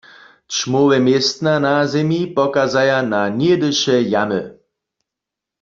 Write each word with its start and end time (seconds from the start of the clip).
Ćmowe 0.55 0.97
městna 1.07 1.53
na 1.65 1.73
zemi 1.91 2.21
pokazaja 2.37 2.99
na 3.11 3.21
něhdyše 3.39 3.95
jamy. 4.13 4.41